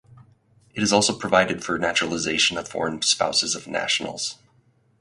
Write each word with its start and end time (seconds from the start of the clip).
It 0.73 0.91
also 0.91 1.15
provided 1.15 1.63
for 1.63 1.77
naturalization 1.77 2.57
of 2.57 2.67
foreign 2.67 3.03
spouses 3.03 3.53
of 3.53 3.67
nationals. 3.67 4.39